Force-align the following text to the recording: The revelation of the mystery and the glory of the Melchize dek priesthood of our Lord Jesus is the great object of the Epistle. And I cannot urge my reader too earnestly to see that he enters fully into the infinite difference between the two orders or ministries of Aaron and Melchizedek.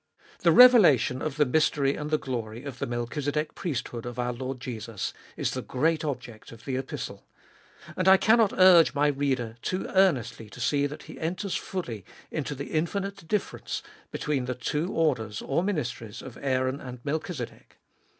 The 0.39 0.51
revelation 0.51 1.21
of 1.21 1.37
the 1.37 1.45
mystery 1.45 1.95
and 1.95 2.09
the 2.09 2.17
glory 2.17 2.63
of 2.63 2.79
the 2.79 2.87
Melchize 2.87 3.31
dek 3.31 3.53
priesthood 3.53 4.03
of 4.07 4.17
our 4.17 4.33
Lord 4.33 4.59
Jesus 4.59 5.13
is 5.37 5.51
the 5.51 5.61
great 5.61 6.03
object 6.03 6.51
of 6.51 6.65
the 6.65 6.75
Epistle. 6.75 7.27
And 7.95 8.07
I 8.07 8.17
cannot 8.17 8.51
urge 8.51 8.95
my 8.95 9.09
reader 9.09 9.57
too 9.61 9.85
earnestly 9.93 10.49
to 10.49 10.59
see 10.59 10.87
that 10.87 11.03
he 11.03 11.19
enters 11.19 11.53
fully 11.53 12.03
into 12.31 12.55
the 12.55 12.71
infinite 12.71 13.27
difference 13.27 13.83
between 14.09 14.45
the 14.45 14.55
two 14.55 14.91
orders 14.91 15.39
or 15.39 15.61
ministries 15.61 16.23
of 16.23 16.35
Aaron 16.41 16.81
and 16.81 16.97
Melchizedek. 17.03 17.77